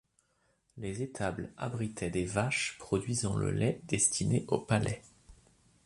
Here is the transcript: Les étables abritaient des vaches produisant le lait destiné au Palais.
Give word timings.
Les 0.79 1.03
étables 1.03 1.51
abritaient 1.57 2.09
des 2.09 2.25
vaches 2.25 2.75
produisant 2.79 3.35
le 3.35 3.51
lait 3.51 3.81
destiné 3.83 4.45
au 4.47 4.57
Palais. 4.57 5.03